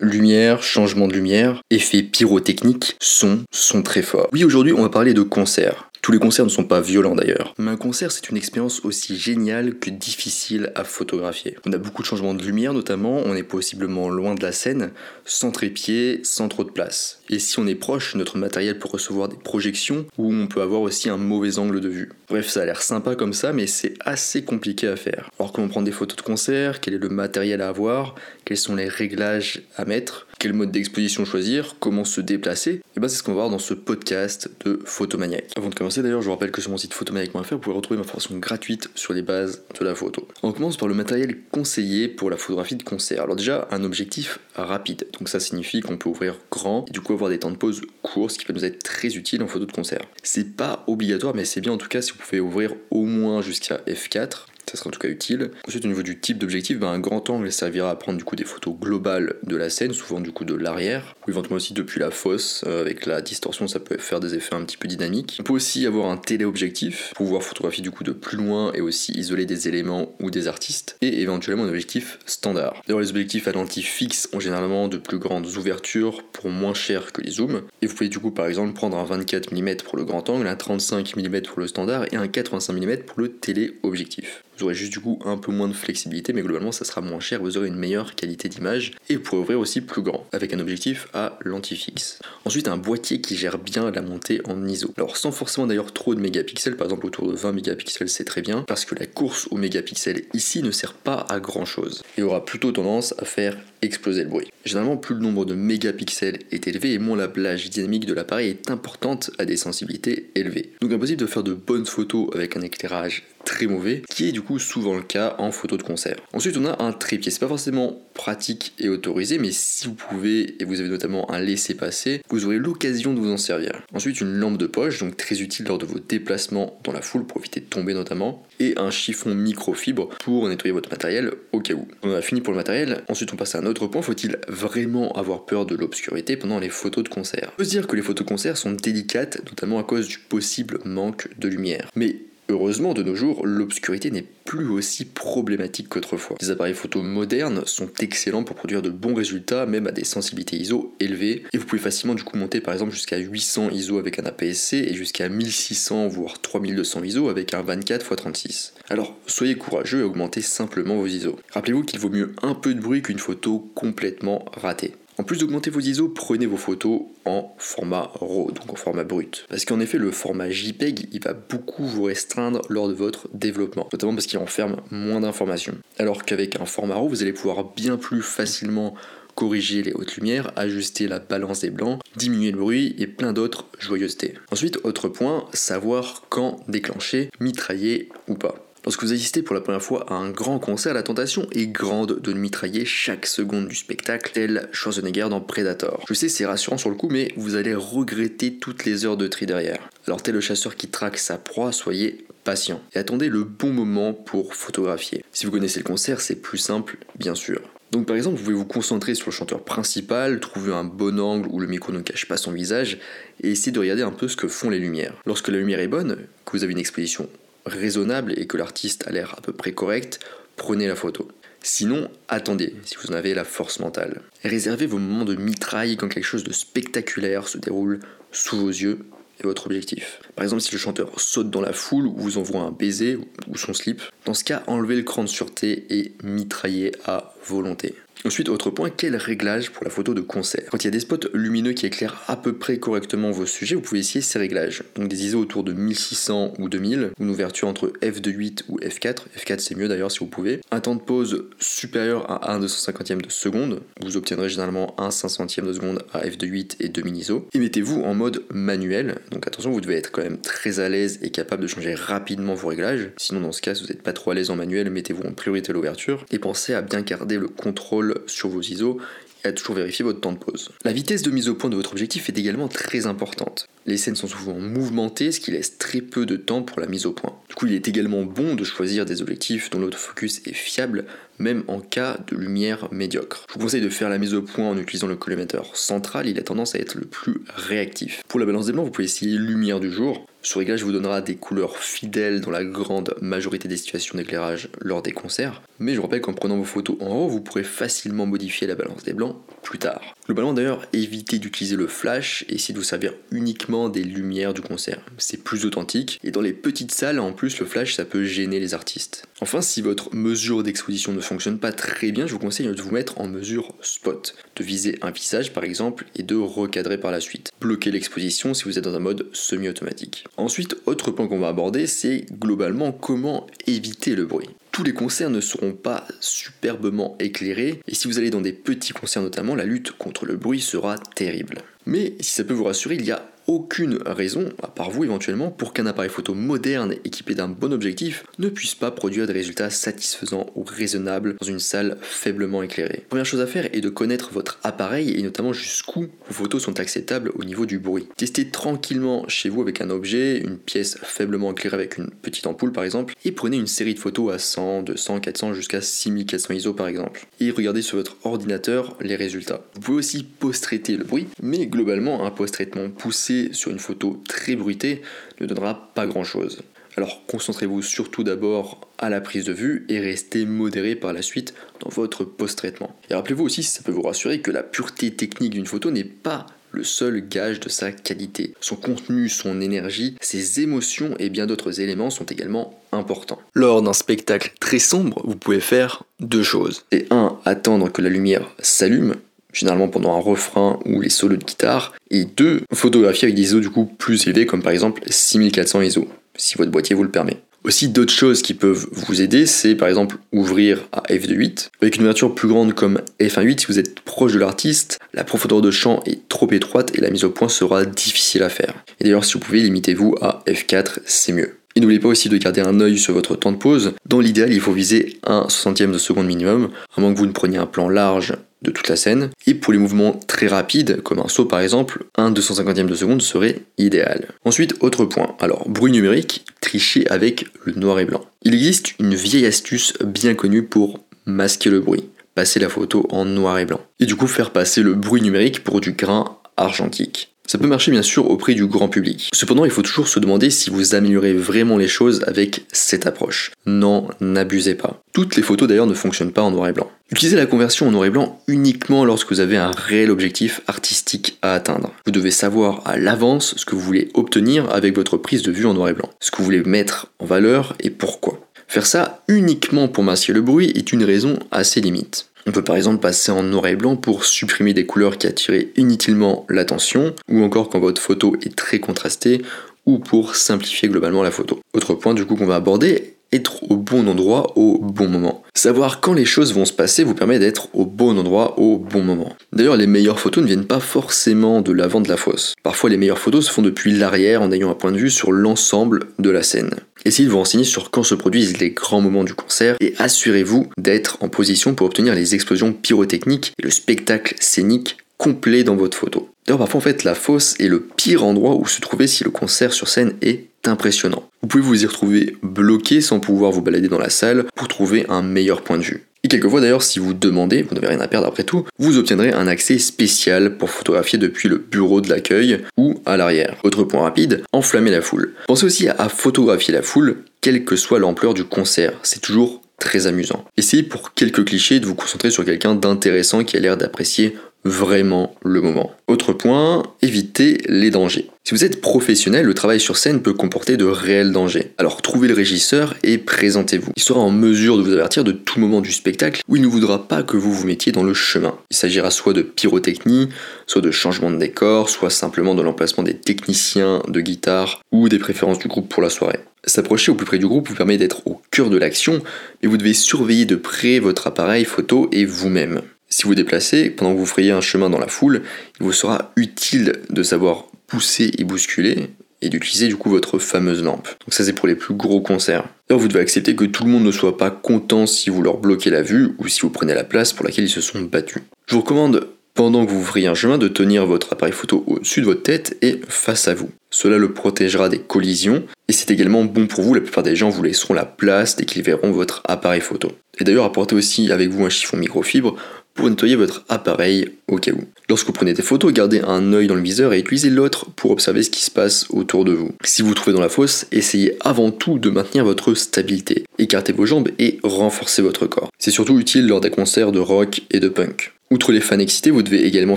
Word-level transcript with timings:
Lumière, 0.00 0.62
changement 0.62 1.06
de 1.06 1.12
lumière, 1.12 1.62
effet 1.70 2.02
pyrotechnique, 2.02 2.96
son, 3.00 3.40
sont 3.52 3.82
très 3.82 4.02
forts. 4.02 4.28
Oui, 4.32 4.42
aujourd'hui, 4.42 4.72
on 4.72 4.82
va 4.82 4.88
parler 4.88 5.14
de 5.14 5.22
concert. 5.22 5.91
Tous 6.02 6.10
les 6.10 6.18
concerts 6.18 6.44
ne 6.44 6.50
sont 6.50 6.64
pas 6.64 6.80
violents 6.80 7.14
d'ailleurs. 7.14 7.54
Mais 7.58 7.70
un 7.70 7.76
concert, 7.76 8.10
c'est 8.10 8.28
une 8.28 8.36
expérience 8.36 8.84
aussi 8.84 9.16
géniale 9.16 9.78
que 9.78 9.88
difficile 9.88 10.72
à 10.74 10.82
photographier. 10.82 11.56
On 11.64 11.72
a 11.72 11.78
beaucoup 11.78 12.02
de 12.02 12.08
changements 12.08 12.34
de 12.34 12.42
lumière 12.42 12.72
notamment, 12.72 13.22
on 13.24 13.36
est 13.36 13.44
possiblement 13.44 14.08
loin 14.08 14.34
de 14.34 14.42
la 14.42 14.50
scène, 14.50 14.90
sans 15.24 15.52
trépied, 15.52 16.18
sans 16.24 16.48
trop 16.48 16.64
de 16.64 16.70
place. 16.70 17.20
Et 17.30 17.38
si 17.38 17.60
on 17.60 17.68
est 17.68 17.76
proche, 17.76 18.16
notre 18.16 18.36
matériel 18.36 18.80
peut 18.80 18.88
recevoir 18.88 19.28
des 19.28 19.36
projections 19.36 20.04
ou 20.18 20.32
on 20.32 20.48
peut 20.48 20.60
avoir 20.60 20.80
aussi 20.80 21.08
un 21.08 21.18
mauvais 21.18 21.60
angle 21.60 21.80
de 21.80 21.88
vue. 21.88 22.10
Bref, 22.28 22.48
ça 22.48 22.62
a 22.62 22.64
l'air 22.64 22.82
sympa 22.82 23.14
comme 23.14 23.32
ça, 23.32 23.52
mais 23.52 23.68
c'est 23.68 23.94
assez 24.00 24.42
compliqué 24.42 24.88
à 24.88 24.96
faire. 24.96 25.30
Alors 25.38 25.52
comment 25.52 25.68
prendre 25.68 25.86
des 25.86 25.92
photos 25.92 26.16
de 26.16 26.22
concert, 26.22 26.80
quel 26.80 26.94
est 26.94 26.98
le 26.98 27.10
matériel 27.10 27.62
à 27.62 27.68
avoir, 27.68 28.16
quels 28.44 28.56
sont 28.56 28.74
les 28.74 28.88
réglages 28.88 29.62
à 29.76 29.84
mettre, 29.84 30.26
quel 30.42 30.54
mode 30.54 30.72
d'exposition 30.72 31.24
choisir, 31.24 31.76
comment 31.78 32.04
se 32.04 32.20
déplacer, 32.20 32.72
et 32.72 32.82
eh 32.96 33.00
bien 33.00 33.08
c'est 33.08 33.14
ce 33.14 33.22
qu'on 33.22 33.30
va 33.30 33.42
voir 33.42 33.50
dans 33.50 33.60
ce 33.60 33.74
podcast 33.74 34.50
de 34.64 34.80
Photomaniac. 34.84 35.44
Avant 35.54 35.68
de 35.68 35.74
commencer 35.76 36.02
d'ailleurs, 36.02 36.20
je 36.20 36.24
vous 36.26 36.32
rappelle 36.32 36.50
que 36.50 36.60
sur 36.60 36.72
mon 36.72 36.78
site 36.78 36.94
photomaniac.fr, 36.94 37.54
vous 37.54 37.58
pouvez 37.60 37.76
retrouver 37.76 37.98
ma 37.98 38.02
formation 38.02 38.36
gratuite 38.38 38.90
sur 38.96 39.12
les 39.12 39.22
bases 39.22 39.62
de 39.78 39.84
la 39.84 39.94
photo. 39.94 40.26
On 40.42 40.50
commence 40.50 40.76
par 40.76 40.88
le 40.88 40.94
matériel 40.94 41.36
conseillé 41.52 42.08
pour 42.08 42.28
la 42.28 42.36
photographie 42.36 42.74
de 42.74 42.82
concert. 42.82 43.22
Alors 43.22 43.36
déjà, 43.36 43.68
un 43.70 43.84
objectif 43.84 44.40
rapide. 44.56 45.06
Donc 45.16 45.28
ça 45.28 45.38
signifie 45.38 45.80
qu'on 45.80 45.96
peut 45.96 46.08
ouvrir 46.08 46.36
grand 46.50 46.86
et 46.88 46.90
du 46.90 47.00
coup 47.00 47.12
avoir 47.12 47.30
des 47.30 47.38
temps 47.38 47.52
de 47.52 47.56
pause 47.56 47.82
courts, 48.02 48.32
ce 48.32 48.38
qui 48.40 48.44
peut 48.44 48.52
nous 48.52 48.64
être 48.64 48.82
très 48.82 49.14
utile 49.14 49.44
en 49.44 49.46
photo 49.46 49.64
de 49.64 49.70
concert. 49.70 50.00
C'est 50.24 50.56
pas 50.56 50.82
obligatoire, 50.88 51.36
mais 51.36 51.44
c'est 51.44 51.60
bien 51.60 51.72
en 51.72 51.78
tout 51.78 51.88
cas 51.88 52.02
si 52.02 52.10
vous 52.10 52.18
pouvez 52.18 52.40
ouvrir 52.40 52.74
au 52.90 53.04
moins 53.04 53.42
jusqu'à 53.42 53.76
f4 53.86 54.46
ça 54.72 54.78
sera 54.78 54.88
en 54.88 54.90
tout 54.90 55.00
cas 55.00 55.08
utile. 55.08 55.50
Ensuite, 55.68 55.84
au 55.84 55.88
niveau 55.88 56.02
du 56.02 56.18
type 56.18 56.38
d'objectif, 56.38 56.78
ben, 56.78 56.88
un 56.88 56.98
grand 56.98 57.28
angle 57.28 57.52
servira 57.52 57.90
à 57.90 57.96
prendre 57.96 58.16
du 58.16 58.24
coup 58.24 58.36
des 58.36 58.44
photos 58.44 58.74
globales 58.74 59.34
de 59.42 59.56
la 59.56 59.68
scène, 59.68 59.92
souvent 59.92 60.18
du 60.18 60.32
coup 60.32 60.46
de 60.46 60.54
l'arrière, 60.54 61.14
ou 61.26 61.30
éventuellement 61.30 61.56
aussi 61.56 61.74
depuis 61.74 62.00
la 62.00 62.10
fosse. 62.10 62.64
Euh, 62.66 62.80
avec 62.80 63.04
la 63.04 63.20
distorsion, 63.20 63.68
ça 63.68 63.80
peut 63.80 63.98
faire 63.98 64.18
des 64.18 64.34
effets 64.34 64.54
un 64.54 64.64
petit 64.64 64.78
peu 64.78 64.88
dynamiques. 64.88 65.36
On 65.40 65.42
peut 65.42 65.52
aussi 65.52 65.86
avoir 65.86 66.10
un 66.10 66.16
téléobjectif 66.16 67.12
pouvoir 67.14 67.42
photographier 67.42 67.82
du 67.82 67.90
coup 67.90 68.02
de 68.02 68.12
plus 68.12 68.38
loin 68.38 68.72
et 68.72 68.80
aussi 68.80 69.12
isoler 69.12 69.44
des 69.44 69.68
éléments 69.68 70.14
ou 70.20 70.30
des 70.30 70.48
artistes, 70.48 70.96
et 71.02 71.20
éventuellement 71.20 71.64
un 71.64 71.68
objectif 71.68 72.18
standard. 72.24 72.82
D'ailleurs, 72.86 73.00
les 73.00 73.10
objectifs 73.10 73.48
à 73.48 73.52
lentille 73.52 73.82
fixe 73.82 74.30
ont 74.32 74.40
généralement 74.40 74.88
de 74.88 74.96
plus 74.96 75.18
grandes 75.18 75.46
ouvertures 75.56 76.22
pour 76.32 76.48
moins 76.48 76.74
cher 76.74 77.12
que 77.12 77.20
les 77.20 77.32
zooms, 77.32 77.62
et 77.82 77.86
vous 77.86 77.94
pouvez 77.94 78.08
du 78.08 78.18
coup 78.18 78.30
par 78.30 78.46
exemple 78.46 78.72
prendre 78.72 78.96
un 78.96 79.04
24 79.04 79.52
mm 79.52 79.76
pour 79.84 79.98
le 79.98 80.04
grand 80.04 80.30
angle, 80.30 80.46
un 80.46 80.56
35 80.56 81.14
mm 81.16 81.42
pour 81.42 81.60
le 81.60 81.66
standard 81.66 82.06
et 82.10 82.16
un 82.16 82.26
85 82.26 82.72
mm 82.72 82.96
pour 83.04 83.20
le 83.20 83.28
téléobjectif. 83.28 84.42
Vous 84.58 84.64
aurez 84.64 84.74
juste 84.74 84.92
du 84.92 85.00
coup 85.00 85.18
un 85.24 85.38
peu 85.38 85.52
moins 85.52 85.68
de 85.68 85.72
flexibilité, 85.72 86.32
mais 86.32 86.42
globalement 86.42 86.72
ça 86.72 86.84
sera 86.84 87.00
moins 87.00 87.20
cher, 87.20 87.42
vous 87.42 87.56
aurez 87.56 87.68
une 87.68 87.76
meilleure 87.76 88.14
qualité 88.14 88.48
d'image 88.48 88.92
et 89.08 89.16
vous 89.16 89.22
pourrez 89.22 89.40
ouvrir 89.40 89.60
aussi 89.60 89.80
plus 89.80 90.02
grand, 90.02 90.26
avec 90.32 90.52
un 90.52 90.58
objectif 90.58 91.08
à 91.14 91.38
lentille 91.40 91.76
fixe. 91.76 92.18
Ensuite, 92.44 92.68
un 92.68 92.76
boîtier 92.76 93.20
qui 93.20 93.36
gère 93.36 93.58
bien 93.58 93.90
la 93.90 94.02
montée 94.02 94.40
en 94.44 94.66
ISO. 94.66 94.92
Alors 94.96 95.16
sans 95.16 95.32
forcément 95.32 95.66
d'ailleurs 95.66 95.92
trop 95.92 96.14
de 96.14 96.20
mégapixels, 96.20 96.76
par 96.76 96.86
exemple 96.86 97.06
autour 97.06 97.28
de 97.28 97.36
20 97.36 97.52
mégapixels 97.52 98.08
c'est 98.08 98.24
très 98.24 98.42
bien, 98.42 98.62
parce 98.62 98.84
que 98.84 98.94
la 98.94 99.06
course 99.06 99.48
aux 99.50 99.56
mégapixels 99.56 100.24
ici 100.34 100.62
ne 100.62 100.70
sert 100.70 100.94
pas 100.94 101.26
à 101.28 101.40
grand 101.40 101.64
chose 101.64 102.02
et 102.18 102.22
aura 102.22 102.44
plutôt 102.44 102.72
tendance 102.72 103.14
à 103.18 103.24
faire 103.24 103.56
exploser 103.82 104.22
le 104.22 104.30
bruit. 104.30 104.48
Généralement, 104.64 104.96
plus 104.96 105.16
le 105.16 105.20
nombre 105.20 105.44
de 105.44 105.54
mégapixels 105.54 106.38
est 106.52 106.68
élevé 106.68 106.92
et 106.92 106.98
moins 106.98 107.16
la 107.16 107.28
plage 107.28 107.68
dynamique 107.68 108.06
de 108.06 108.14
l'appareil 108.14 108.50
est 108.50 108.70
importante 108.70 109.30
à 109.38 109.44
des 109.44 109.56
sensibilités 109.56 110.30
élevées. 110.34 110.72
Donc 110.80 110.92
impossible 110.92 111.20
de 111.20 111.26
faire 111.26 111.42
de 111.42 111.52
bonnes 111.52 111.86
photos 111.86 112.28
avec 112.34 112.56
un 112.56 112.60
éclairage 112.60 113.24
très 113.44 113.66
mauvais, 113.66 114.02
qui 114.08 114.28
est 114.28 114.32
du 114.32 114.42
coup 114.42 114.58
souvent 114.58 114.94
le 114.94 115.02
cas 115.02 115.36
en 115.38 115.50
photo 115.50 115.76
de 115.76 115.82
concert. 115.82 116.16
Ensuite, 116.32 116.56
on 116.56 116.64
a 116.64 116.82
un 116.82 116.92
trépied. 116.92 117.30
C'est 117.30 117.40
pas 117.40 117.48
forcément 117.48 118.00
pratique 118.14 118.74
et 118.78 118.88
autorisé, 118.88 119.38
mais 119.38 119.50
si 119.52 119.86
vous 119.86 119.94
pouvez 119.94 120.60
et 120.60 120.64
vous 120.64 120.80
avez 120.80 120.88
notamment 120.88 121.30
un 121.30 121.40
laisser-passer, 121.40 122.22
vous 122.28 122.44
aurez 122.44 122.58
l'occasion 122.58 123.14
de 123.14 123.20
vous 123.20 123.30
en 123.30 123.36
servir. 123.36 123.82
Ensuite, 123.94 124.20
une 124.20 124.34
lampe 124.34 124.58
de 124.58 124.66
poche, 124.66 125.00
donc 125.00 125.16
très 125.16 125.40
utile 125.40 125.66
lors 125.66 125.78
de 125.78 125.86
vos 125.86 125.98
déplacements 125.98 126.78
dans 126.84 126.92
la 126.92 127.02
foule 127.02 127.26
pour 127.26 127.38
éviter 127.38 127.60
de 127.60 127.66
tomber 127.66 127.94
notamment, 127.94 128.42
et 128.60 128.74
un 128.76 128.90
chiffon 128.90 129.34
microfibre 129.34 130.08
pour 130.20 130.48
nettoyer 130.48 130.72
votre 130.72 130.90
matériel 130.90 131.32
au 131.52 131.60
cas 131.60 131.74
où. 131.74 131.88
On 132.02 132.12
a 132.12 132.22
fini 132.22 132.40
pour 132.40 132.52
le 132.52 132.58
matériel. 132.58 133.02
Ensuite, 133.08 133.32
on 133.32 133.36
passe 133.36 133.54
à 133.54 133.58
un 133.58 133.66
autre 133.66 133.86
point. 133.86 134.02
Faut-il 134.02 134.38
vraiment 134.48 135.12
avoir 135.12 135.44
peur 135.44 135.66
de 135.66 135.74
l'obscurité 135.74 136.36
pendant 136.36 136.58
les 136.58 136.68
photos 136.68 137.04
de 137.04 137.08
concert? 137.08 137.50
On 137.54 137.56
peut 137.56 137.64
se 137.64 137.70
dire 137.70 137.86
que 137.86 137.96
les 137.96 138.02
photos 138.02 138.24
de 138.24 138.28
concert 138.28 138.56
sont 138.56 138.72
délicates, 138.72 139.38
notamment 139.46 139.78
à 139.78 139.84
cause 139.84 140.08
du 140.08 140.18
possible 140.18 140.78
manque 140.84 141.28
de 141.38 141.48
lumière. 141.48 141.90
Mais 141.96 142.16
Heureusement, 142.52 142.92
de 142.92 143.02
nos 143.02 143.14
jours, 143.14 143.46
l'obscurité 143.46 144.10
n'est 144.10 144.26
plus 144.44 144.68
aussi 144.68 145.06
problématique 145.06 145.88
qu'autrefois. 145.88 146.36
Les 146.42 146.50
appareils 146.50 146.74
photo 146.74 147.00
modernes 147.00 147.62
sont 147.64 147.88
excellents 147.98 148.44
pour 148.44 148.56
produire 148.56 148.82
de 148.82 148.90
bons 148.90 149.14
résultats, 149.14 149.64
même 149.64 149.86
à 149.86 149.90
des 149.90 150.04
sensibilités 150.04 150.58
ISO 150.58 150.94
élevées, 151.00 151.44
et 151.54 151.56
vous 151.56 151.64
pouvez 151.64 151.80
facilement 151.80 152.14
du 152.14 152.24
coup 152.24 152.36
monter 152.36 152.60
par 152.60 152.74
exemple 152.74 152.92
jusqu'à 152.92 153.16
800 153.16 153.70
ISO 153.70 153.98
avec 153.98 154.18
un 154.18 154.26
APS-C 154.26 154.76
et 154.86 154.92
jusqu'à 154.92 155.30
1600 155.30 156.08
voire 156.08 156.42
3200 156.42 157.04
ISO 157.04 157.30
avec 157.30 157.54
un 157.54 157.62
24 157.62 158.12
x 158.12 158.16
36. 158.16 158.74
Alors 158.90 159.16
soyez 159.26 159.54
courageux 159.54 160.00
et 160.00 160.04
augmentez 160.04 160.42
simplement 160.42 160.96
vos 160.96 161.06
ISO. 161.06 161.38
Rappelez-vous 161.52 161.84
qu'il 161.84 162.00
vaut 162.00 162.10
mieux 162.10 162.34
un 162.42 162.54
peu 162.54 162.74
de 162.74 162.80
bruit 162.80 163.00
qu'une 163.00 163.18
photo 163.18 163.70
complètement 163.74 164.44
ratée. 164.52 164.92
En 165.18 165.24
plus 165.24 165.38
d'augmenter 165.38 165.70
vos 165.70 165.80
ISO, 165.80 166.08
prenez 166.08 166.46
vos 166.46 166.56
photos 166.56 167.02
en 167.26 167.54
format 167.58 168.10
RAW, 168.14 168.50
donc 168.52 168.72
en 168.72 168.76
format 168.76 169.04
brut. 169.04 169.44
Parce 169.48 169.66
qu'en 169.66 169.78
effet, 169.78 169.98
le 169.98 170.10
format 170.10 170.50
JPEG, 170.50 171.08
il 171.12 171.22
va 171.22 171.34
beaucoup 171.34 171.84
vous 171.84 172.04
restreindre 172.04 172.62
lors 172.70 172.88
de 172.88 172.94
votre 172.94 173.28
développement, 173.34 173.88
notamment 173.92 174.14
parce 174.14 174.26
qu'il 174.26 174.38
renferme 174.38 174.76
moins 174.90 175.20
d'informations. 175.20 175.76
Alors 175.98 176.24
qu'avec 176.24 176.58
un 176.58 176.64
format 176.64 176.94
RAW, 176.94 177.08
vous 177.08 177.22
allez 177.22 177.34
pouvoir 177.34 177.74
bien 177.74 177.98
plus 177.98 178.22
facilement 178.22 178.94
corriger 179.34 179.82
les 179.82 179.92
hautes 179.92 180.16
lumières, 180.16 180.52
ajuster 180.56 181.08
la 181.08 181.18
balance 181.18 181.60
des 181.60 181.70
blancs, 181.70 182.00
diminuer 182.16 182.50
le 182.50 182.58
bruit 182.58 182.94
et 182.98 183.06
plein 183.06 183.32
d'autres 183.32 183.66
joyeusetés. 183.78 184.34
Ensuite, 184.50 184.78
autre 184.84 185.08
point, 185.08 185.46
savoir 185.52 186.22
quand 186.28 186.60
déclencher, 186.68 187.30
mitrailler 187.40 188.08
ou 188.28 188.34
pas. 188.34 188.71
Lorsque 188.84 189.04
vous 189.04 189.12
assistez 189.12 189.42
pour 189.42 189.54
la 189.54 189.60
première 189.60 189.82
fois 189.82 190.06
à 190.08 190.14
un 190.14 190.30
grand 190.30 190.58
concert, 190.58 190.92
la 190.92 191.04
tentation 191.04 191.46
est 191.52 191.68
grande 191.68 192.18
de 192.18 192.32
mitrailler 192.32 192.84
chaque 192.84 193.26
seconde 193.26 193.68
du 193.68 193.76
spectacle, 193.76 194.32
tel 194.34 194.68
Schwarzenegger 194.72 195.28
dans 195.30 195.40
Predator. 195.40 196.04
Je 196.08 196.14
sais, 196.14 196.28
c'est 196.28 196.46
rassurant 196.46 196.78
sur 196.78 196.90
le 196.90 196.96
coup, 196.96 197.08
mais 197.08 197.32
vous 197.36 197.54
allez 197.54 197.74
regretter 197.74 198.56
toutes 198.56 198.84
les 198.84 199.06
heures 199.06 199.16
de 199.16 199.28
tri 199.28 199.46
derrière. 199.46 199.88
Alors 200.08 200.20
tel 200.20 200.34
le 200.34 200.40
chasseur 200.40 200.74
qui 200.74 200.88
traque 200.88 201.18
sa 201.18 201.38
proie, 201.38 201.70
soyez 201.70 202.26
patient 202.42 202.80
et 202.92 202.98
attendez 202.98 203.28
le 203.28 203.44
bon 203.44 203.70
moment 203.70 204.12
pour 204.12 204.54
photographier. 204.54 205.24
Si 205.30 205.46
vous 205.46 205.52
connaissez 205.52 205.78
le 205.78 205.84
concert, 205.84 206.20
c'est 206.20 206.42
plus 206.42 206.58
simple, 206.58 206.96
bien 207.16 207.36
sûr. 207.36 207.60
Donc 207.92 208.06
par 208.06 208.16
exemple, 208.16 208.38
vous 208.38 208.44
pouvez 208.44 208.56
vous 208.56 208.64
concentrer 208.64 209.14
sur 209.14 209.26
le 209.26 209.32
chanteur 209.32 209.62
principal, 209.62 210.40
trouver 210.40 210.72
un 210.72 210.82
bon 210.82 211.20
angle 211.20 211.46
où 211.52 211.60
le 211.60 211.68
micro 211.68 211.92
ne 211.92 212.00
cache 212.00 212.26
pas 212.26 212.36
son 212.38 212.50
visage 212.50 212.98
et 213.42 213.50
essayer 213.50 213.70
de 213.70 213.78
regarder 213.78 214.02
un 214.02 214.10
peu 214.10 214.26
ce 214.26 214.36
que 214.36 214.48
font 214.48 214.70
les 214.70 214.78
lumières. 214.78 215.14
Lorsque 215.24 215.48
la 215.48 215.58
lumière 215.58 215.78
est 215.78 215.88
bonne, 215.88 216.16
que 216.44 216.52
vous 216.52 216.64
avez 216.64 216.72
une 216.72 216.78
exposition 216.78 217.28
raisonnable 217.66 218.34
et 218.36 218.46
que 218.46 218.56
l'artiste 218.56 219.06
a 219.06 219.12
l'air 219.12 219.34
à 219.36 219.40
peu 219.40 219.52
près 219.52 219.72
correct, 219.72 220.20
prenez 220.56 220.86
la 220.86 220.96
photo. 220.96 221.28
Sinon, 221.62 222.08
attendez 222.28 222.74
si 222.84 222.96
vous 222.96 223.12
en 223.12 223.14
avez 223.14 223.34
la 223.34 223.44
force 223.44 223.78
mentale. 223.78 224.22
Réservez 224.42 224.86
vos 224.86 224.98
moments 224.98 225.24
de 225.24 225.36
mitraille 225.36 225.96
quand 225.96 226.08
quelque 226.08 226.24
chose 226.24 226.44
de 226.44 226.52
spectaculaire 226.52 227.46
se 227.46 227.58
déroule 227.58 228.00
sous 228.32 228.56
vos 228.56 228.68
yeux 228.68 228.98
et 229.40 229.44
votre 229.44 229.66
objectif. 229.66 230.20
Par 230.34 230.42
exemple, 230.42 230.62
si 230.62 230.72
le 230.72 230.78
chanteur 230.78 231.20
saute 231.20 231.50
dans 231.50 231.60
la 231.60 231.72
foule 231.72 232.06
ou 232.06 232.14
vous 232.16 232.38
envoie 232.38 232.62
un 232.62 232.72
baiser 232.72 233.18
ou 233.46 233.56
son 233.56 233.74
slip, 233.74 234.02
dans 234.24 234.34
ce 234.34 234.44
cas, 234.44 234.64
enlevez 234.66 234.96
le 234.96 235.02
cran 235.02 235.22
de 235.22 235.28
sûreté 235.28 235.86
et 235.90 236.12
mitraillez 236.24 236.92
à 237.04 237.31
volonté. 237.44 237.94
Ensuite, 238.24 238.48
autre 238.48 238.70
point, 238.70 238.88
quel 238.88 239.16
réglage 239.16 239.70
pour 239.70 239.82
la 239.82 239.90
photo 239.90 240.14
de 240.14 240.20
concert? 240.20 240.66
Quand 240.70 240.78
il 240.78 240.84
y 240.84 240.88
a 240.88 240.92
des 240.92 241.00
spots 241.00 241.28
lumineux 241.34 241.72
qui 241.72 241.86
éclairent 241.86 242.22
à 242.28 242.36
peu 242.36 242.52
près 242.52 242.78
correctement 242.78 243.32
vos 243.32 243.46
sujets, 243.46 243.74
vous 243.74 243.80
pouvez 243.80 243.98
essayer 243.98 244.20
ces 244.20 244.38
réglages. 244.38 244.84
Donc 244.94 245.08
des 245.08 245.26
ISO 245.26 245.40
autour 245.40 245.64
de 245.64 245.72
1600 245.72 246.54
ou 246.60 246.68
2000, 246.68 247.10
ou 247.18 247.24
une 247.24 247.30
ouverture 247.30 247.66
entre 247.66 247.92
f2.8 248.00 248.62
ou 248.68 248.78
f4. 248.78 249.24
f4 249.36 249.58
c'est 249.58 249.76
mieux 249.76 249.88
d'ailleurs 249.88 250.12
si 250.12 250.20
vous 250.20 250.26
pouvez. 250.26 250.60
Un 250.70 250.78
temps 250.78 250.94
de 250.94 251.00
pause 251.00 251.46
supérieur 251.58 252.30
à 252.30 252.54
1 252.54 252.60
250e 252.60 253.22
de 253.22 253.30
seconde. 253.30 253.82
Vous 254.00 254.16
obtiendrez 254.16 254.48
généralement 254.48 254.94
1 254.98 255.08
500e 255.08 255.66
de 255.66 255.72
seconde 255.72 256.04
à 256.12 256.20
f2.8 256.20 256.76
et 256.78 256.88
2000 256.90 257.16
ISO. 257.16 257.48
Et 257.54 257.58
mettez-vous 257.58 258.02
en 258.02 258.14
mode 258.14 258.44
manuel. 258.54 259.16
Donc 259.32 259.48
attention, 259.48 259.72
vous 259.72 259.80
devez 259.80 259.96
être 259.96 260.12
quand 260.12 260.22
même 260.22 260.38
très 260.38 260.78
à 260.78 260.88
l'aise 260.88 261.18
et 261.22 261.30
capable 261.30 261.62
de 261.62 261.66
changer 261.66 261.94
rapidement 261.94 262.54
vos 262.54 262.68
réglages. 262.68 263.10
Sinon 263.16 263.40
dans 263.40 263.52
ce 263.52 263.62
cas, 263.62 263.74
si 263.74 263.82
vous 263.82 263.88
n'êtes 263.88 264.02
pas 264.02 264.12
trop 264.12 264.30
à 264.30 264.34
l'aise 264.34 264.50
en 264.50 264.56
manuel, 264.56 264.90
mettez-vous 264.90 265.24
en 265.24 265.32
priorité 265.32 265.72
l'ouverture. 265.72 266.24
Et 266.30 266.38
pensez 266.38 266.72
à 266.72 266.82
bien 266.82 267.00
garder 267.00 267.31
le 267.36 267.48
contrôle 267.48 268.22
sur 268.26 268.48
vos 268.48 268.60
ISO 268.60 268.98
et 269.44 269.48
à 269.48 269.52
toujours 269.52 269.76
vérifier 269.76 270.04
votre 270.04 270.20
temps 270.20 270.32
de 270.32 270.38
pause. 270.38 270.70
La 270.84 270.92
vitesse 270.92 271.22
de 271.22 271.30
mise 271.30 271.48
au 271.48 271.54
point 271.54 271.70
de 271.70 271.76
votre 271.76 271.92
objectif 271.92 272.28
est 272.28 272.38
également 272.38 272.68
très 272.68 273.06
importante. 273.06 273.66
Les 273.86 273.96
scènes 273.96 274.16
sont 274.16 274.28
souvent 274.28 274.54
mouvementées, 274.54 275.32
ce 275.32 275.40
qui 275.40 275.50
laisse 275.50 275.78
très 275.78 276.00
peu 276.00 276.24
de 276.24 276.36
temps 276.36 276.62
pour 276.62 276.80
la 276.80 276.86
mise 276.86 277.06
au 277.06 277.12
point. 277.12 277.36
Du 277.48 277.54
coup, 277.54 277.66
il 277.66 277.74
est 277.74 277.88
également 277.88 278.22
bon 278.22 278.54
de 278.54 278.64
choisir 278.64 279.04
des 279.04 279.22
objectifs 279.22 279.70
dont 279.70 279.80
l'autofocus 279.80 280.40
est 280.46 280.54
fiable, 280.54 281.04
même 281.38 281.64
en 281.66 281.80
cas 281.80 282.18
de 282.28 282.36
lumière 282.36 282.88
médiocre. 282.92 283.46
Je 283.48 283.54
vous 283.54 283.60
conseille 283.60 283.80
de 283.80 283.88
faire 283.88 284.08
la 284.08 284.18
mise 284.18 284.34
au 284.34 284.42
point 284.42 284.68
en 284.68 284.78
utilisant 284.78 285.08
le 285.08 285.16
collimateur 285.16 285.76
central, 285.76 286.28
il 286.28 286.38
a 286.38 286.42
tendance 286.42 286.74
à 286.74 286.78
être 286.78 286.94
le 286.94 287.04
plus 287.04 287.42
réactif. 287.54 288.22
Pour 288.28 288.40
la 288.40 288.46
balance 288.46 288.66
des 288.66 288.72
blancs, 288.72 288.84
vous 288.84 288.92
pouvez 288.92 289.06
essayer 289.06 289.36
lumière 289.36 289.80
du 289.80 289.90
jour. 289.90 290.26
Ce 290.44 290.58
réglage 290.58 290.82
vous 290.82 290.92
donnera 290.92 291.20
des 291.20 291.36
couleurs 291.36 291.76
fidèles 291.76 292.40
dans 292.40 292.50
la 292.50 292.64
grande 292.64 293.14
majorité 293.20 293.68
des 293.68 293.76
situations 293.76 294.18
d'éclairage 294.18 294.70
lors 294.80 295.02
des 295.02 295.12
concerts, 295.12 295.62
mais 295.78 295.92
je 295.92 295.98
vous 295.98 296.02
rappelle 296.02 296.20
qu'en 296.20 296.32
prenant 296.32 296.56
vos 296.56 296.64
photos 296.64 296.96
en 297.00 297.08
haut, 297.08 297.28
vous 297.28 297.40
pourrez 297.40 297.62
facilement 297.62 298.26
modifier 298.26 298.66
la 298.66 298.74
balance 298.74 299.04
des 299.04 299.12
blancs 299.12 299.36
plus 299.62 299.78
tard. 299.78 300.02
Globalement 300.26 300.52
d'ailleurs, 300.52 300.86
évitez 300.92 301.38
d'utiliser 301.38 301.76
le 301.76 301.86
flash 301.86 302.44
et 302.48 302.56
essayez 302.56 302.74
de 302.74 302.78
vous 302.78 302.84
servir 302.84 303.14
uniquement 303.30 303.71
des 303.72 304.04
lumières 304.04 304.54
du 304.54 304.60
concert. 304.60 305.00
C'est 305.18 305.42
plus 305.42 305.64
authentique 305.64 306.20
et 306.22 306.30
dans 306.30 306.40
les 306.40 306.52
petites 306.52 306.92
salles 306.92 307.18
en 307.18 307.32
plus 307.32 307.58
le 307.58 307.66
flash 307.66 307.94
ça 307.94 308.04
peut 308.04 308.24
gêner 308.24 308.60
les 308.60 308.74
artistes. 308.74 309.26
Enfin 309.40 309.60
si 309.60 309.82
votre 309.82 310.14
mesure 310.14 310.62
d'exposition 310.62 311.12
ne 311.12 311.20
fonctionne 311.20 311.58
pas 311.58 311.72
très 311.72 312.12
bien, 312.12 312.26
je 312.26 312.32
vous 312.32 312.38
conseille 312.38 312.66
de 312.66 312.82
vous 312.82 312.90
mettre 312.90 313.20
en 313.20 313.28
mesure 313.28 313.74
spot, 313.80 314.34
de 314.56 314.64
viser 314.64 314.98
un 315.02 315.10
visage 315.10 315.52
par 315.52 315.64
exemple 315.64 316.06
et 316.16 316.22
de 316.22 316.36
recadrer 316.36 316.98
par 316.98 317.10
la 317.10 317.20
suite. 317.20 317.50
Bloquez 317.60 317.90
l'exposition 317.90 318.54
si 318.54 318.64
vous 318.64 318.78
êtes 318.78 318.84
dans 318.84 318.94
un 318.94 319.00
mode 319.00 319.28
semi-automatique. 319.32 320.24
Ensuite, 320.36 320.76
autre 320.86 321.10
point 321.10 321.26
qu'on 321.26 321.40
va 321.40 321.48
aborder, 321.48 321.86
c'est 321.86 322.26
globalement 322.38 322.92
comment 322.92 323.46
éviter 323.66 324.14
le 324.14 324.26
bruit 324.26 324.50
tous 324.72 324.84
les 324.84 324.94
concerts 324.94 325.28
ne 325.28 325.42
seront 325.42 325.72
pas 325.74 326.06
superbement 326.20 327.14
éclairés, 327.20 327.80
et 327.86 327.94
si 327.94 328.08
vous 328.08 328.18
allez 328.18 328.30
dans 328.30 328.40
des 328.40 328.54
petits 328.54 328.94
concerts 328.94 329.22
notamment, 329.22 329.54
la 329.54 329.66
lutte 329.66 329.92
contre 329.92 330.24
le 330.24 330.36
bruit 330.36 330.62
sera 330.62 330.96
terrible. 331.14 331.58
Mais 331.84 332.14
si 332.20 332.30
ça 332.30 332.44
peut 332.44 332.54
vous 332.54 332.64
rassurer, 332.64 332.94
il 332.94 333.04
y 333.04 333.10
a 333.10 333.31
aucune 333.46 333.98
raison, 334.06 334.50
à 334.62 334.68
part 334.68 334.90
vous 334.90 335.04
éventuellement, 335.04 335.50
pour 335.50 335.72
qu'un 335.72 335.86
appareil 335.86 336.10
photo 336.10 336.34
moderne 336.34 336.94
équipé 337.04 337.34
d'un 337.34 337.48
bon 337.48 337.72
objectif 337.72 338.24
ne 338.38 338.48
puisse 338.48 338.74
pas 338.74 338.90
produire 338.90 339.26
des 339.26 339.32
résultats 339.32 339.70
satisfaisants 339.70 340.46
ou 340.54 340.64
raisonnables 340.64 341.36
dans 341.40 341.46
une 341.46 341.58
salle 341.58 341.98
faiblement 342.00 342.62
éclairée. 342.62 343.04
première 343.08 343.26
chose 343.26 343.40
à 343.40 343.46
faire 343.46 343.68
est 343.74 343.80
de 343.80 343.88
connaître 343.88 344.30
votre 344.32 344.58
appareil 344.62 345.18
et 345.18 345.22
notamment 345.22 345.52
jusqu'où 345.52 346.08
vos 346.28 346.34
photos 346.34 346.62
sont 346.62 346.80
acceptables 346.80 347.32
au 347.34 347.44
niveau 347.44 347.66
du 347.66 347.78
bruit. 347.78 348.08
Testez 348.16 348.48
tranquillement 348.48 349.26
chez 349.28 349.48
vous 349.48 349.62
avec 349.62 349.80
un 349.80 349.90
objet, 349.90 350.38
une 350.38 350.58
pièce 350.58 350.98
faiblement 351.02 351.52
éclairée 351.52 351.76
avec 351.76 351.98
une 351.98 352.10
petite 352.10 352.46
ampoule 352.46 352.72
par 352.72 352.84
exemple, 352.84 353.14
et 353.24 353.32
prenez 353.32 353.56
une 353.56 353.66
série 353.66 353.94
de 353.94 353.98
photos 353.98 354.34
à 354.34 354.38
100, 354.38 354.82
200, 354.82 355.20
400 355.20 355.54
jusqu'à 355.54 355.80
6400 355.80 356.54
ISO 356.54 356.74
par 356.74 356.88
exemple. 356.88 357.26
Et 357.40 357.50
regardez 357.50 357.82
sur 357.82 357.96
votre 357.96 358.16
ordinateur 358.24 358.96
les 359.00 359.16
résultats. 359.16 359.62
Vous 359.74 359.80
pouvez 359.80 359.98
aussi 359.98 360.22
post-traiter 360.22 360.96
le 360.96 361.04
bruit, 361.04 361.26
mais 361.42 361.66
globalement 361.66 362.24
un 362.26 362.30
post-traitement 362.30 362.88
poussé 362.88 363.31
sur 363.52 363.70
une 363.70 363.78
photo 363.78 364.22
très 364.28 364.56
bruitée 364.56 365.02
ne 365.40 365.46
donnera 365.46 365.92
pas 365.94 366.06
grand 366.06 366.24
chose. 366.24 366.62
Alors 366.96 367.22
concentrez-vous 367.26 367.82
surtout 367.82 368.22
d'abord 368.22 368.80
à 368.98 369.08
la 369.08 369.20
prise 369.20 369.44
de 369.44 369.52
vue 369.52 369.86
et 369.88 369.98
restez 369.98 370.44
modéré 370.44 370.94
par 370.94 371.12
la 371.12 371.22
suite 371.22 371.54
dans 371.80 371.88
votre 371.88 372.24
post-traitement. 372.24 372.94
Et 373.10 373.14
rappelez-vous 373.14 373.44
aussi, 373.44 373.62
si 373.62 373.70
ça 373.70 373.82
peut 373.82 373.92
vous 373.92 374.02
rassurer, 374.02 374.40
que 374.40 374.50
la 374.50 374.62
pureté 374.62 375.10
technique 375.10 375.52
d'une 375.52 375.66
photo 375.66 375.90
n'est 375.90 376.04
pas 376.04 376.46
le 376.72 376.84
seul 376.84 377.20
gage 377.28 377.60
de 377.60 377.68
sa 377.68 377.92
qualité. 377.92 378.54
Son 378.60 378.76
contenu, 378.76 379.28
son 379.28 379.60
énergie, 379.60 380.16
ses 380.20 380.60
émotions 380.60 381.14
et 381.18 381.28
bien 381.28 381.46
d'autres 381.46 381.80
éléments 381.80 382.10
sont 382.10 382.24
également 382.24 382.82
importants. 382.92 383.40
Lors 383.54 383.82
d'un 383.82 383.92
spectacle 383.92 384.52
très 384.58 384.78
sombre, 384.78 385.20
vous 385.24 385.36
pouvez 385.36 385.60
faire 385.60 386.04
deux 386.20 386.42
choses. 386.42 386.84
Et 386.90 387.06
un, 387.10 387.38
attendre 387.44 387.90
que 387.90 388.02
la 388.02 388.08
lumière 388.08 388.50
s'allume 388.58 389.16
généralement 389.52 389.88
pendant 389.88 390.16
un 390.16 390.20
refrain 390.20 390.78
ou 390.84 391.00
les 391.00 391.10
solos 391.10 391.36
de 391.36 391.44
guitare, 391.44 391.92
et 392.10 392.24
deux, 392.24 392.62
photographier 392.72 393.26
avec 393.26 393.36
des 393.36 393.42
ISO 393.42 393.60
du 393.60 393.70
coup 393.70 393.84
plus 393.84 394.26
élevés, 394.26 394.46
comme 394.46 394.62
par 394.62 394.72
exemple 394.72 395.02
6400 395.08 395.82
ISO, 395.82 396.08
si 396.36 396.56
votre 396.56 396.70
boîtier 396.70 396.94
vous 396.96 397.04
le 397.04 397.10
permet. 397.10 397.38
Aussi 397.64 397.88
d'autres 397.88 398.12
choses 398.12 398.42
qui 398.42 398.54
peuvent 398.54 398.88
vous 398.90 399.22
aider, 399.22 399.46
c'est 399.46 399.76
par 399.76 399.86
exemple 399.86 400.16
ouvrir 400.32 400.88
à 400.90 401.02
f2.8. 401.02 401.68
Avec 401.80 401.96
une 401.96 402.02
ouverture 402.02 402.34
plus 402.34 402.48
grande 402.48 402.74
comme 402.74 403.00
f1.8, 403.20 403.60
si 403.60 403.66
vous 403.66 403.78
êtes 403.78 404.00
proche 404.00 404.32
de 404.32 404.40
l'artiste, 404.40 404.98
la 405.14 405.22
profondeur 405.22 405.60
de 405.60 405.70
champ 405.70 406.02
est 406.04 406.28
trop 406.28 406.50
étroite 406.50 406.90
et 406.96 407.00
la 407.00 407.10
mise 407.10 407.22
au 407.22 407.30
point 407.30 407.48
sera 407.48 407.84
difficile 407.84 408.42
à 408.42 408.48
faire. 408.48 408.74
Et 408.98 409.04
d'ailleurs 409.04 409.24
si 409.24 409.34
vous 409.34 409.38
pouvez, 409.38 409.60
limitez-vous 409.60 410.16
à 410.20 410.42
f4, 410.48 410.98
c'est 411.04 411.32
mieux. 411.32 411.54
Et 411.76 411.80
n'oubliez 411.80 412.00
pas 412.00 412.08
aussi 412.08 412.28
de 412.28 412.36
garder 412.36 412.60
un 412.60 412.80
œil 412.80 412.98
sur 412.98 413.14
votre 413.14 413.36
temps 413.36 413.52
de 413.52 413.56
pause. 413.56 413.94
Dans 414.06 414.20
l'idéal, 414.20 414.52
il 414.52 414.60
faut 414.60 414.72
viser 414.72 415.18
un 415.24 415.48
soixantième 415.48 415.92
de 415.92 415.98
seconde 415.98 416.26
minimum, 416.26 416.70
à 416.96 417.00
moins 417.00 417.14
que 417.14 417.18
vous 417.18 417.26
ne 417.26 417.32
preniez 417.32 417.58
un 417.58 417.66
plan 417.66 417.88
large 417.88 418.34
de 418.62 418.70
toute 418.70 418.88
la 418.88 418.96
scène. 418.96 419.30
Et 419.46 419.54
pour 419.54 419.72
les 419.72 419.78
mouvements 419.78 420.18
très 420.26 420.46
rapides, 420.46 421.02
comme 421.02 421.18
un 421.18 421.28
saut 421.28 421.44
par 421.44 421.60
exemple, 421.60 422.04
un 422.16 422.32
250e 422.32 422.86
de 422.86 422.94
seconde 422.94 423.22
serait 423.22 423.62
idéal. 423.78 424.28
Ensuite, 424.44 424.74
autre 424.80 425.04
point. 425.04 425.36
Alors, 425.40 425.68
bruit 425.68 425.92
numérique, 425.92 426.44
tricher 426.60 427.06
avec 427.08 427.46
le 427.64 427.72
noir 427.74 428.00
et 428.00 428.04
blanc. 428.04 428.24
Il 428.42 428.54
existe 428.54 428.94
une 428.98 429.14
vieille 429.14 429.46
astuce 429.46 429.94
bien 430.04 430.34
connue 430.34 430.62
pour 430.62 431.00
masquer 431.26 431.70
le 431.70 431.80
bruit. 431.80 432.04
Passer 432.34 432.60
la 432.60 432.68
photo 432.68 433.06
en 433.10 433.24
noir 433.24 433.58
et 433.58 433.66
blanc. 433.66 433.80
Et 434.00 434.06
du 434.06 434.16
coup 434.16 434.26
faire 434.26 434.50
passer 434.50 434.82
le 434.82 434.94
bruit 434.94 435.20
numérique 435.20 435.62
pour 435.62 435.80
du 435.80 435.92
grain 435.92 436.38
argentique. 436.56 437.31
Ça 437.46 437.58
peut 437.58 437.66
marcher 437.66 437.90
bien 437.90 438.02
sûr 438.02 438.30
auprès 438.30 438.54
du 438.54 438.66
grand 438.66 438.88
public. 438.88 439.30
Cependant, 439.34 439.64
il 439.64 439.70
faut 439.70 439.82
toujours 439.82 440.08
se 440.08 440.20
demander 440.20 440.50
si 440.50 440.70
vous 440.70 440.94
améliorez 440.94 441.34
vraiment 441.34 441.76
les 441.76 441.88
choses 441.88 442.22
avec 442.26 442.64
cette 442.72 443.06
approche. 443.06 443.50
Non, 443.66 444.08
n'abusez 444.20 444.74
pas. 444.74 445.02
Toutes 445.12 445.36
les 445.36 445.42
photos 445.42 445.68
d'ailleurs 445.68 445.86
ne 445.86 445.94
fonctionnent 445.94 446.32
pas 446.32 446.42
en 446.42 446.50
noir 446.50 446.68
et 446.68 446.72
blanc. 446.72 446.90
Utilisez 447.10 447.36
la 447.36 447.46
conversion 447.46 447.88
en 447.88 447.90
noir 447.90 448.06
et 448.06 448.10
blanc 448.10 448.40
uniquement 448.46 449.04
lorsque 449.04 449.30
vous 449.32 449.40
avez 449.40 449.56
un 449.58 449.72
réel 449.72 450.10
objectif 450.10 450.62
artistique 450.66 451.38
à 451.42 451.52
atteindre. 451.54 451.92
Vous 452.06 452.12
devez 452.12 452.30
savoir 452.30 452.80
à 452.86 452.96
l'avance 452.96 453.54
ce 453.56 453.66
que 453.66 453.74
vous 453.74 453.82
voulez 453.82 454.08
obtenir 454.14 454.70
avec 454.72 454.94
votre 454.94 455.18
prise 455.18 455.42
de 455.42 455.52
vue 455.52 455.66
en 455.66 455.74
noir 455.74 455.90
et 455.90 455.94
blanc, 455.94 456.10
ce 456.20 456.30
que 456.30 456.38
vous 456.38 456.44
voulez 456.44 456.62
mettre 456.62 457.08
en 457.18 457.26
valeur 457.26 457.74
et 457.80 457.90
pourquoi. 457.90 458.40
Faire 458.66 458.86
ça 458.86 459.22
uniquement 459.28 459.88
pour 459.88 460.04
masquer 460.04 460.32
le 460.32 460.40
bruit 460.40 460.72
est 460.74 460.92
une 460.92 461.04
raison 461.04 461.38
assez 461.50 461.82
limite. 461.82 462.30
On 462.46 462.52
peut 462.52 462.64
par 462.64 462.76
exemple 462.76 463.00
passer 463.00 463.30
en 463.30 463.42
noir 463.42 463.66
et 463.66 463.76
blanc 463.76 463.96
pour 463.96 464.24
supprimer 464.24 464.74
des 464.74 464.86
couleurs 464.86 465.18
qui 465.18 465.26
attiraient 465.26 465.68
inutilement 465.76 466.46
l'attention, 466.48 467.14
ou 467.28 467.42
encore 467.42 467.68
quand 467.68 467.80
votre 467.80 468.00
photo 468.00 468.36
est 468.42 468.56
très 468.56 468.80
contrastée, 468.80 469.42
ou 469.86 469.98
pour 469.98 470.34
simplifier 470.34 470.88
globalement 470.88 471.22
la 471.22 471.30
photo. 471.30 471.60
Autre 471.74 471.94
point 471.94 472.14
du 472.14 472.24
coup 472.24 472.36
qu'on 472.36 472.46
va 472.46 472.56
aborder, 472.56 473.16
être 473.32 473.70
au 473.70 473.76
bon 473.76 474.06
endroit 474.08 474.52
au 474.56 474.78
bon 474.78 475.08
moment. 475.08 475.42
Savoir 475.54 476.00
quand 476.00 476.12
les 476.12 476.24
choses 476.24 476.52
vont 476.52 476.64
se 476.64 476.72
passer 476.72 477.02
vous 477.02 477.14
permet 477.14 477.38
d'être 477.38 477.68
au 477.72 477.86
bon 477.86 478.18
endroit 478.18 478.58
au 478.58 478.78
bon 478.78 479.02
moment. 479.02 479.34
D'ailleurs, 479.52 479.76
les 479.76 479.86
meilleures 479.86 480.20
photos 480.20 480.42
ne 480.42 480.48
viennent 480.48 480.66
pas 480.66 480.80
forcément 480.80 481.62
de 481.62 481.72
l'avant 481.72 482.00
de 482.00 482.08
la 482.08 482.16
fosse. 482.16 482.54
Parfois, 482.62 482.90
les 482.90 482.96
meilleures 482.96 483.18
photos 483.18 483.46
se 483.46 483.50
font 483.50 483.62
depuis 483.62 483.92
l'arrière 483.92 484.42
en 484.42 484.52
ayant 484.52 484.70
un 484.70 484.74
point 484.74 484.92
de 484.92 484.98
vue 484.98 485.10
sur 485.10 485.32
l'ensemble 485.32 486.00
de 486.18 486.30
la 486.30 486.42
scène. 486.42 486.70
Essayez 487.04 487.26
de 487.26 487.32
vous 487.32 487.38
renseigner 487.38 487.64
sur 487.64 487.90
quand 487.90 488.02
se 488.02 488.14
produisent 488.14 488.58
les 488.58 488.70
grands 488.70 489.00
moments 489.00 489.24
du 489.24 489.34
concert 489.34 489.76
et 489.80 489.94
assurez-vous 489.98 490.68
d'être 490.78 491.18
en 491.20 491.28
position 491.28 491.74
pour 491.74 491.86
obtenir 491.86 492.14
les 492.14 492.34
explosions 492.34 492.72
pyrotechniques 492.72 493.52
et 493.58 493.62
le 493.62 493.70
spectacle 493.70 494.34
scénique 494.40 494.98
complet 495.18 495.64
dans 495.64 495.76
votre 495.76 495.96
photo. 495.96 496.28
D'ailleurs, 496.46 496.58
parfois, 496.58 496.78
en 496.78 496.82
fait, 496.82 497.04
la 497.04 497.14
fosse 497.14 497.54
est 497.60 497.68
le 497.68 497.80
pire 497.80 498.24
endroit 498.24 498.56
où 498.56 498.66
se 498.66 498.80
trouver 498.80 499.06
si 499.06 499.22
le 499.22 499.30
concert 499.30 499.72
sur 499.72 499.88
scène 499.88 500.14
est 500.20 500.48
impressionnant. 500.64 501.28
Vous 501.42 501.48
pouvez 501.48 501.62
vous 501.62 501.82
y 501.82 501.86
retrouver 501.86 502.36
bloqué 502.42 503.00
sans 503.00 503.20
pouvoir 503.20 503.52
vous 503.52 503.62
balader 503.62 503.88
dans 503.88 503.98
la 503.98 504.10
salle 504.10 504.46
pour 504.56 504.68
trouver 504.68 505.06
un 505.08 505.22
meilleur 505.22 505.62
point 505.62 505.78
de 505.78 505.84
vue. 505.84 506.02
Et 506.24 506.28
quelquefois 506.28 506.60
d'ailleurs, 506.60 506.82
si 506.82 507.00
vous 507.00 507.14
demandez, 507.14 507.62
vous 507.62 507.74
n'avez 507.74 507.88
rien 507.88 508.00
à 508.00 508.06
perdre 508.06 508.28
après 508.28 508.44
tout, 508.44 508.64
vous 508.78 508.96
obtiendrez 508.96 509.32
un 509.32 509.48
accès 509.48 509.78
spécial 509.78 510.56
pour 510.56 510.70
photographier 510.70 511.18
depuis 511.18 511.48
le 511.48 511.58
bureau 511.58 512.00
de 512.00 512.08
l'accueil 512.08 512.60
ou 512.76 513.00
à 513.06 513.16
l'arrière. 513.16 513.56
Autre 513.64 513.82
point 513.84 514.02
rapide, 514.02 514.42
enflammer 514.52 514.90
la 514.90 515.02
foule. 515.02 515.34
Pensez 515.48 515.66
aussi 515.66 515.88
à 515.88 516.08
photographier 516.08 516.72
la 516.72 516.82
foule, 516.82 517.24
quelle 517.40 517.64
que 517.64 517.74
soit 517.74 517.98
l'ampleur 517.98 518.34
du 518.34 518.44
concert. 518.44 518.92
C'est 519.02 519.20
toujours 519.20 519.62
très 519.80 520.06
amusant. 520.06 520.44
Essayez 520.56 520.84
pour 520.84 521.12
quelques 521.12 521.44
clichés 521.44 521.80
de 521.80 521.86
vous 521.86 521.96
concentrer 521.96 522.30
sur 522.30 522.44
quelqu'un 522.44 522.76
d'intéressant 522.76 523.42
qui 523.42 523.56
a 523.56 523.60
l'air 523.60 523.76
d'apprécier 523.76 524.36
vraiment 524.64 525.34
le 525.42 525.60
moment. 525.60 525.92
Autre 526.06 526.32
point, 526.32 526.82
évitez 527.02 527.58
les 527.68 527.90
dangers. 527.90 528.28
Si 528.44 528.54
vous 528.54 528.64
êtes 528.64 528.80
professionnel, 528.80 529.46
le 529.46 529.54
travail 529.54 529.78
sur 529.78 529.96
scène 529.96 530.20
peut 530.20 530.32
comporter 530.32 530.76
de 530.76 530.84
réels 530.84 531.32
dangers. 531.32 531.72
Alors 531.78 532.02
trouvez 532.02 532.26
le 532.26 532.34
régisseur 532.34 532.94
et 533.04 533.18
présentez-vous. 533.18 533.92
Il 533.96 534.02
sera 534.02 534.20
en 534.20 534.30
mesure 534.30 534.76
de 534.76 534.82
vous 534.82 534.92
avertir 534.92 535.22
de 535.22 535.32
tout 535.32 535.60
moment 535.60 535.80
du 535.80 535.92
spectacle 535.92 536.42
où 536.48 536.56
il 536.56 536.62
ne 536.62 536.66
voudra 536.66 537.06
pas 537.06 537.22
que 537.22 537.36
vous 537.36 537.52
vous 537.52 537.66
mettiez 537.66 537.92
dans 537.92 538.02
le 538.02 538.14
chemin. 538.14 538.58
Il 538.70 538.76
s'agira 538.76 539.10
soit 539.10 539.32
de 539.32 539.42
pyrotechnie, 539.42 540.28
soit 540.66 540.82
de 540.82 540.90
changement 540.90 541.30
de 541.30 541.36
décor, 541.36 541.88
soit 541.88 542.10
simplement 542.10 542.54
de 542.54 542.62
l'emplacement 542.62 543.04
des 543.04 543.14
techniciens 543.14 544.02
de 544.08 544.20
guitare 544.20 544.80
ou 544.90 545.08
des 545.08 545.18
préférences 545.18 545.60
du 545.60 545.68
groupe 545.68 545.88
pour 545.88 546.02
la 546.02 546.10
soirée. 546.10 546.40
S'approcher 546.64 547.10
au 547.10 547.14
plus 547.14 547.26
près 547.26 547.38
du 547.38 547.46
groupe 547.46 547.68
vous 547.68 547.74
permet 547.74 547.96
d'être 547.96 548.26
au 548.26 548.40
cœur 548.50 548.70
de 548.70 548.76
l'action, 548.76 549.20
mais 549.62 549.68
vous 549.68 549.76
devez 549.76 549.94
surveiller 549.94 550.46
de 550.46 550.56
près 550.56 551.00
votre 551.00 551.26
appareil 551.26 551.64
photo 551.64 552.08
et 552.12 552.24
vous-même. 552.24 552.82
Si 553.12 553.24
vous 553.24 553.34
déplacez, 553.34 553.90
pendant 553.90 554.14
que 554.14 554.18
vous 554.18 554.24
frayez 554.24 554.52
un 554.52 554.62
chemin 554.62 554.88
dans 554.88 554.98
la 554.98 555.06
foule, 555.06 555.42
il 555.78 555.84
vous 555.84 555.92
sera 555.92 556.32
utile 556.36 556.94
de 557.10 557.22
savoir 557.22 557.66
pousser 557.86 558.30
et 558.38 558.44
bousculer 558.44 559.10
et 559.42 559.50
d'utiliser 559.50 559.86
du 559.88 559.96
coup 559.96 560.08
votre 560.08 560.38
fameuse 560.38 560.82
lampe. 560.82 561.08
Donc 561.20 561.34
ça 561.34 561.44
c'est 561.44 561.52
pour 561.52 561.68
les 561.68 561.74
plus 561.74 561.92
gros 561.92 562.22
concerts. 562.22 562.64
D'ailleurs 562.88 563.02
vous 563.02 563.08
devez 563.08 563.20
accepter 563.20 563.54
que 563.54 563.66
tout 563.66 563.84
le 563.84 563.90
monde 563.90 564.04
ne 564.04 564.12
soit 564.12 564.38
pas 564.38 564.50
content 564.50 565.06
si 565.06 565.28
vous 565.28 565.42
leur 565.42 565.58
bloquez 565.58 565.90
la 565.90 566.00
vue 566.00 566.30
ou 566.38 566.48
si 566.48 566.62
vous 566.62 566.70
prenez 566.70 566.94
la 566.94 567.04
place 567.04 567.34
pour 567.34 567.44
laquelle 567.44 567.64
ils 567.64 567.70
se 567.70 567.82
sont 567.82 568.00
battus. 568.00 568.44
Je 568.66 568.76
vous 568.76 568.80
recommande 568.80 569.28
pendant 569.52 569.84
que 569.84 569.90
vous 569.90 570.02
feriez 570.02 570.28
un 570.28 570.34
chemin 570.34 570.56
de 570.56 570.68
tenir 570.68 571.04
votre 571.04 571.34
appareil 571.34 571.52
photo 571.52 571.84
au-dessus 571.86 572.22
de 572.22 572.26
votre 572.26 572.42
tête 572.42 572.78
et 572.80 573.02
face 573.08 573.46
à 573.46 573.52
vous. 573.52 573.70
Cela 573.90 574.16
le 574.16 574.32
protégera 574.32 574.88
des 574.88 575.00
collisions 575.00 575.64
et 575.88 575.92
c'est 575.92 576.10
également 576.10 576.44
bon 576.44 576.66
pour 576.66 576.82
vous, 576.82 576.94
la 576.94 577.02
plupart 577.02 577.22
des 577.22 577.36
gens 577.36 577.50
vous 577.50 577.62
laisseront 577.62 577.92
la 577.92 578.06
place 578.06 578.56
dès 578.56 578.64
qu'ils 578.64 578.82
verront 578.82 579.10
votre 579.10 579.42
appareil 579.44 579.82
photo. 579.82 580.12
Et 580.38 580.44
d'ailleurs 580.44 580.64
apportez 580.64 580.94
aussi 580.94 581.30
avec 581.30 581.50
vous 581.50 581.66
un 581.66 581.68
chiffon 581.68 581.98
microfibre 581.98 582.56
pour 582.94 583.08
nettoyer 583.08 583.36
votre 583.36 583.64
appareil 583.68 584.30
au 584.48 584.56
cas 584.56 584.72
où. 584.72 584.84
Lorsque 585.08 585.26
vous 585.26 585.32
prenez 585.32 585.54
des 585.54 585.62
photos, 585.62 585.92
gardez 585.92 586.20
un 586.20 586.52
œil 586.52 586.66
dans 586.66 586.74
le 586.74 586.82
viseur 586.82 587.12
et 587.12 587.20
utilisez 587.20 587.50
l'autre 587.50 587.86
pour 587.96 588.10
observer 588.10 588.42
ce 588.42 588.50
qui 588.50 588.62
se 588.62 588.70
passe 588.70 589.06
autour 589.10 589.44
de 589.44 589.52
vous. 589.52 589.72
Si 589.84 590.02
vous 590.02 590.08
vous 590.08 590.14
trouvez 590.14 590.34
dans 590.34 590.40
la 590.40 590.48
fosse, 590.48 590.86
essayez 590.92 591.36
avant 591.40 591.70
tout 591.70 591.98
de 591.98 592.10
maintenir 592.10 592.44
votre 592.44 592.74
stabilité. 592.74 593.44
Écartez 593.58 593.92
vos 593.92 594.06
jambes 594.06 594.28
et 594.38 594.58
renforcez 594.62 595.22
votre 595.22 595.46
corps. 595.46 595.70
C'est 595.78 595.90
surtout 595.90 596.18
utile 596.18 596.46
lors 596.46 596.60
des 596.60 596.70
concerts 596.70 597.12
de 597.12 597.18
rock 597.18 597.62
et 597.70 597.80
de 597.80 597.88
punk. 597.88 598.32
Outre 598.52 598.70
les 598.70 598.82
fans 598.82 598.98
excités, 598.98 599.30
vous 599.30 599.42
devez 599.42 599.64
également 599.64 599.96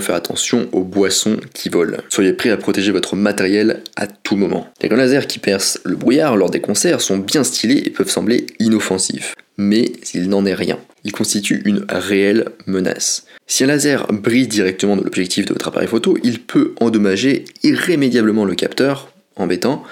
faire 0.00 0.14
attention 0.14 0.66
aux 0.72 0.82
boissons 0.82 1.36
qui 1.52 1.68
volent. 1.68 1.98
Soyez 2.08 2.32
prêt 2.32 2.48
à 2.48 2.56
protéger 2.56 2.90
votre 2.90 3.14
matériel 3.14 3.82
à 3.96 4.06
tout 4.06 4.36
moment. 4.36 4.66
Les 4.80 4.88
grenades 4.88 5.08
laser 5.08 5.26
qui 5.26 5.38
percent 5.38 5.78
le 5.84 5.94
brouillard 5.94 6.38
lors 6.38 6.48
des 6.48 6.62
concerts 6.62 7.02
sont 7.02 7.18
bien 7.18 7.44
stylés 7.44 7.82
et 7.84 7.90
peuvent 7.90 8.08
sembler 8.08 8.46
inoffensifs. 8.58 9.34
Mais 9.58 9.92
il 10.14 10.30
n'en 10.30 10.46
est 10.46 10.54
rien 10.54 10.78
il 11.06 11.12
constitue 11.12 11.62
une 11.64 11.86
réelle 11.88 12.46
menace. 12.66 13.26
Si 13.46 13.62
un 13.62 13.68
laser 13.68 14.08
brille 14.12 14.48
directement 14.48 14.96
dans 14.96 15.04
l'objectif 15.04 15.46
de 15.46 15.52
votre 15.52 15.68
appareil 15.68 15.88
photo, 15.88 16.18
il 16.24 16.40
peut 16.40 16.74
endommager 16.80 17.44
irrémédiablement 17.62 18.44
le 18.44 18.56
capteur, 18.56 19.12
embêtant, 19.36 19.84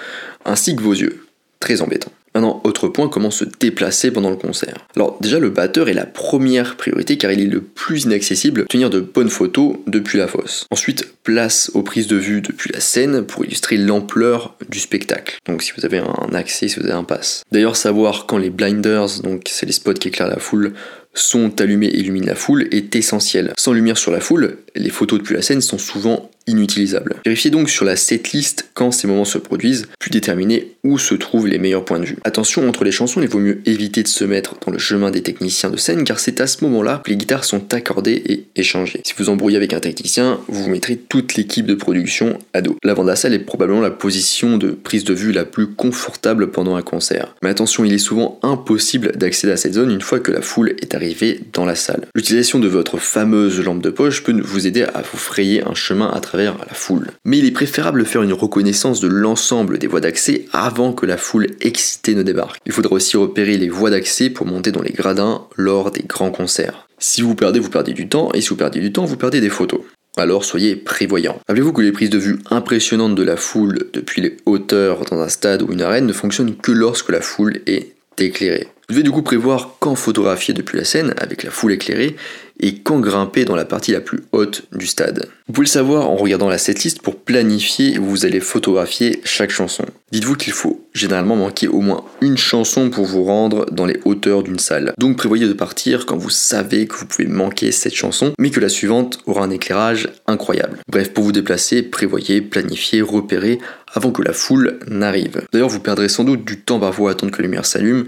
ainsi 0.43 0.75
que 0.75 0.81
vos 0.81 0.93
yeux, 0.93 1.25
très 1.61 1.81
embêtant. 1.81 2.11
Maintenant, 2.35 2.59
autre 2.65 2.89
point, 2.89 3.07
comment 3.07 3.31
se 3.31 3.45
déplacer 3.45 4.11
pendant 4.11 4.29
le 4.29 4.35
concert. 4.35 4.75
Alors 4.97 5.17
déjà, 5.21 5.39
le 5.39 5.49
batteur 5.49 5.87
est 5.87 5.93
la 5.93 6.05
première 6.05 6.75
priorité 6.75 7.17
car 7.17 7.31
il 7.31 7.39
est 7.39 7.45
le 7.45 7.61
plus 7.61 8.03
inaccessible 8.03 8.63
pour 8.63 8.67
tenir 8.67 8.89
de 8.89 8.99
bonnes 8.99 9.29
photos 9.29 9.77
depuis 9.87 10.17
la 10.17 10.27
fosse. 10.27 10.65
Ensuite, 10.69 11.13
place 11.23 11.71
aux 11.73 11.81
prises 11.81 12.07
de 12.07 12.17
vue 12.17 12.41
depuis 12.41 12.73
la 12.73 12.81
scène 12.81 13.25
pour 13.25 13.45
illustrer 13.45 13.77
l'ampleur 13.77 14.57
du 14.67 14.81
spectacle. 14.81 15.37
Donc 15.47 15.63
si 15.63 15.71
vous 15.77 15.85
avez 15.85 15.99
un 15.99 16.33
accès, 16.33 16.67
si 16.67 16.77
vous 16.77 16.85
avez 16.85 16.93
un 16.93 17.05
pass. 17.05 17.43
D'ailleurs, 17.53 17.77
savoir 17.77 18.25
quand 18.25 18.37
les 18.37 18.49
blinders, 18.49 19.21
donc 19.23 19.43
c'est 19.49 19.65
les 19.65 19.71
spots 19.71 19.93
qui 19.93 20.09
éclairent 20.09 20.27
la 20.27 20.39
foule, 20.39 20.73
sont 21.15 21.59
allumés 21.61 21.87
et 21.87 21.99
illuminent 21.99 22.27
la 22.27 22.35
foule 22.35 22.67
est 22.71 22.95
essentiel. 22.95 23.53
Sans 23.57 23.73
lumière 23.73 23.97
sur 23.97 24.11
la 24.11 24.19
foule, 24.19 24.57
les 24.75 24.89
photos 24.89 25.19
depuis 25.19 25.35
la 25.35 25.41
scène 25.41 25.61
sont 25.61 25.77
souvent 25.77 26.29
inutilisables. 26.47 27.15
Vérifiez 27.25 27.49
donc 27.49 27.69
sur 27.69 27.85
la 27.85 27.95
setlist 27.95 28.69
quand 28.73 28.91
ces 28.91 29.07
moments 29.07 29.25
se 29.25 29.37
produisent, 29.37 29.87
puis 29.99 30.11
déterminez 30.11 30.74
où 30.85 30.99
se 30.99 31.15
trouvent 31.15 31.47
les 31.47 31.57
meilleurs 31.57 31.83
points 31.83 31.99
de 31.99 32.05
vue. 32.05 32.17
Attention, 32.23 32.69
entre 32.69 32.83
les 32.83 32.91
chansons, 32.91 33.21
il 33.21 33.27
vaut 33.27 33.39
mieux 33.39 33.59
éviter 33.65 34.03
de 34.03 34.07
se 34.07 34.23
mettre 34.23 34.55
dans 34.65 34.71
le 34.71 34.77
chemin 34.77 35.09
des 35.09 35.23
techniciens 35.23 35.71
de 35.71 35.77
scène 35.77 36.03
car 36.03 36.19
c'est 36.19 36.39
à 36.39 36.47
ce 36.47 36.63
moment-là 36.63 37.01
que 37.03 37.09
les 37.09 37.17
guitares 37.17 37.43
sont 37.43 37.73
accordées 37.73 38.21
et 38.27 38.45
échangées. 38.55 39.01
Si 39.03 39.13
vous 39.17 39.29
embrouillez 39.29 39.57
avec 39.57 39.73
un 39.73 39.79
technicien, 39.79 40.39
vous 40.47 40.69
mettrez 40.69 40.95
toute 40.95 41.35
l'équipe 41.35 41.65
de 41.65 41.73
production 41.73 42.37
à 42.53 42.61
dos. 42.61 42.77
La 42.83 42.95
salle 43.15 43.33
est 43.33 43.39
probablement 43.39 43.81
la 43.81 43.91
position 43.91 44.57
de 44.57 44.71
prise 44.71 45.03
de 45.03 45.13
vue 45.13 45.31
la 45.31 45.45
plus 45.45 45.67
confortable 45.67 46.51
pendant 46.51 46.75
un 46.75 46.81
concert. 46.81 47.35
Mais 47.41 47.49
attention, 47.49 47.83
il 47.85 47.93
est 47.93 47.97
souvent 47.97 48.39
impossible 48.43 49.13
d'accéder 49.15 49.53
à 49.53 49.57
cette 49.57 49.73
zone 49.73 49.91
une 49.91 50.01
fois 50.01 50.19
que 50.19 50.31
la 50.31 50.41
foule 50.41 50.75
est 50.81 50.93
arrivée 50.95 51.39
dans 51.53 51.65
la 51.65 51.75
salle. 51.75 52.07
L'utilisation 52.13 52.59
de 52.59 52.67
votre 52.67 52.97
fameuse 52.97 53.59
lampe 53.63 53.81
de 53.81 53.89
poche 53.89 54.23
peut 54.23 54.39
vous 54.41 54.67
aider 54.67 54.83
à 54.83 55.01
vous 55.01 55.17
frayer 55.17 55.63
un 55.63 55.73
chemin 55.73 56.09
à 56.09 56.19
travers 56.19 56.57
la 56.57 56.73
foule. 56.73 57.11
Mais 57.25 57.37
il 57.39 57.45
est 57.45 57.51
préférable 57.51 57.99
de 57.99 58.05
faire 58.05 58.21
une 58.21 58.33
reconnaissance 58.33 58.99
de 58.99 59.07
l'ensemble 59.07 59.77
des 59.77 59.87
voies 59.87 60.01
d'accès 60.01 60.45
avant 60.51 60.74
que 60.75 61.05
la 61.05 61.17
foule 61.17 61.47
excitée 61.61 62.15
ne 62.15 62.23
débarque. 62.23 62.59
Il 62.65 62.71
faudra 62.71 62.93
aussi 62.93 63.17
repérer 63.17 63.57
les 63.57 63.69
voies 63.69 63.89
d'accès 63.89 64.29
pour 64.29 64.45
monter 64.45 64.71
dans 64.71 64.81
les 64.81 64.91
gradins 64.91 65.47
lors 65.55 65.91
des 65.91 66.03
grands 66.03 66.31
concerts. 66.31 66.87
Si 66.99 67.21
vous 67.21 67.35
perdez, 67.35 67.59
vous 67.59 67.69
perdez 67.69 67.93
du 67.93 68.07
temps, 68.07 68.31
et 68.33 68.41
si 68.41 68.49
vous 68.49 68.55
perdez 68.55 68.79
du 68.79 68.91
temps, 68.91 69.05
vous 69.05 69.17
perdez 69.17 69.41
des 69.41 69.49
photos. 69.49 69.81
Alors 70.17 70.45
soyez 70.45 70.75
prévoyants. 70.75 71.39
Rappelez-vous 71.47 71.73
que 71.73 71.81
les 71.81 71.91
prises 71.91 72.09
de 72.09 72.17
vue 72.17 72.39
impressionnantes 72.49 73.15
de 73.15 73.23
la 73.23 73.35
foule 73.35 73.89
depuis 73.93 74.21
les 74.21 74.37
hauteurs 74.45 75.03
dans 75.05 75.19
un 75.19 75.27
stade 75.27 75.61
ou 75.61 75.71
une 75.73 75.81
arène 75.81 76.05
ne 76.05 76.13
fonctionnent 76.13 76.55
que 76.55 76.71
lorsque 76.71 77.09
la 77.09 77.21
foule 77.21 77.61
est 77.67 77.94
éclairée. 78.17 78.67
Vous 78.87 78.93
devez 78.93 79.03
du 79.03 79.11
coup 79.11 79.23
prévoir 79.23 79.77
quand 79.79 79.95
photographier 79.95 80.53
depuis 80.53 80.77
la 80.77 80.85
scène 80.85 81.15
avec 81.17 81.41
la 81.41 81.49
foule 81.49 81.71
éclairée 81.71 82.15
et 82.59 82.79
quand 82.79 82.99
grimper 82.99 83.43
dans 83.43 83.55
la 83.55 83.65
partie 83.65 83.91
la 83.91 83.99
plus 83.99 84.19
haute 84.31 84.63
du 84.71 84.85
stade. 84.87 85.27
Vous 85.47 85.53
pouvez 85.53 85.65
le 85.65 85.69
savoir 85.69 86.09
en 86.09 86.15
regardant 86.15 86.49
la 86.49 86.57
setlist 86.57 87.01
pour 87.01 87.17
planifier 87.17 87.97
où 87.99 88.05
vous 88.05 88.25
allez 88.25 88.39
photographier 88.39 89.21
chaque 89.23 89.49
chanson. 89.49 89.85
Dites-vous 90.11 90.35
qu'il 90.35 90.53
faut 90.53 90.87
généralement 90.93 91.35
manquer 91.35 91.67
au 91.67 91.81
moins 91.81 92.05
une 92.21 92.37
chanson 92.37 92.89
pour 92.89 93.05
vous 93.05 93.23
rendre 93.23 93.65
dans 93.71 93.85
les 93.85 93.99
hauteurs 94.05 94.43
d'une 94.43 94.59
salle. 94.59 94.93
Donc 94.97 95.17
prévoyez 95.17 95.47
de 95.47 95.53
partir 95.53 96.05
quand 96.05 96.17
vous 96.17 96.29
savez 96.29 96.87
que 96.87 96.95
vous 96.95 97.05
pouvez 97.05 97.27
manquer 97.27 97.71
cette 97.71 97.95
chanson, 97.95 98.33
mais 98.39 98.49
que 98.49 98.59
la 98.59 98.69
suivante 98.69 99.19
aura 99.25 99.43
un 99.43 99.49
éclairage 99.49 100.09
incroyable. 100.27 100.79
Bref, 100.87 101.11
pour 101.11 101.23
vous 101.23 101.31
déplacer, 101.31 101.83
prévoyez, 101.83 102.41
planifiez, 102.41 103.01
repérez 103.01 103.59
avant 103.95 104.11
que 104.11 104.21
la 104.21 104.33
foule 104.33 104.79
n'arrive. 104.87 105.41
D'ailleurs, 105.51 105.69
vous 105.69 105.79
perdrez 105.79 106.09
sans 106.09 106.23
doute 106.23 106.45
du 106.45 106.59
temps 106.59 106.79
parfois 106.79 107.09
à 107.09 107.13
attendre 107.13 107.31
que 107.31 107.41
la 107.41 107.47
lumière 107.47 107.65
s'allume 107.65 108.05